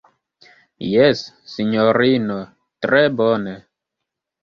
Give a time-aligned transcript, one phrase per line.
[0.91, 1.21] Jes,
[1.53, 2.41] sinjorino,
[2.87, 3.59] tre bone.